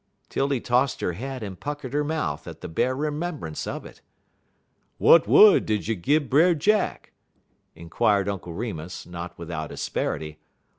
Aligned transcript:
'Tildy 0.29 0.59
tossed 0.59 0.99
her 1.01 1.11
head 1.13 1.43
and 1.43 1.59
puckered 1.59 1.93
her 1.93 2.03
mouth 2.03 2.47
at 2.47 2.61
the 2.61 2.67
bare 2.67 2.95
remembrance 2.95 3.67
of 3.67 3.85
it. 3.85 4.01
"W'at 4.99 5.27
wud 5.27 5.63
did 5.67 5.87
you 5.87 5.95
gin 5.95 6.27
Brer 6.27 6.55
Jack?" 6.55 7.11
inquired 7.75 8.27
Uncle 8.27 8.53
Remus, 8.55 9.05
not 9.05 9.37
without 9.37 9.71
asperity. 9.71 10.39